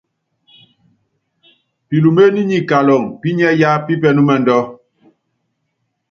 [1.87, 4.57] Pilúméné nyi kaluŋɔ pinyiɛ́ yá pípɛnúmɛndú.